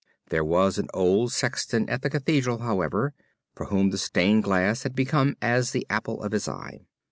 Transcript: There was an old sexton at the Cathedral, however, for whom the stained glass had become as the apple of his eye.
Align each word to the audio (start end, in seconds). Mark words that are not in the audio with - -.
There 0.29 0.43
was 0.43 0.79
an 0.79 0.87
old 0.95 1.31
sexton 1.31 1.87
at 1.87 2.01
the 2.01 2.09
Cathedral, 2.09 2.57
however, 2.63 3.13
for 3.53 3.67
whom 3.67 3.91
the 3.91 3.99
stained 3.99 4.43
glass 4.43 4.81
had 4.81 4.95
become 4.95 5.37
as 5.43 5.73
the 5.73 5.85
apple 5.91 6.23
of 6.23 6.31
his 6.31 6.47
eye. 6.47 6.79